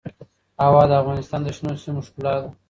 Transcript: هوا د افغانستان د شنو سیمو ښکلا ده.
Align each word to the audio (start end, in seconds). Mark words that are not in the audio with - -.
هوا 0.63 0.83
د 0.89 0.91
افغانستان 1.01 1.39
د 1.43 1.47
شنو 1.55 1.71
سیمو 1.83 2.01
ښکلا 2.07 2.33
ده. 2.41 2.49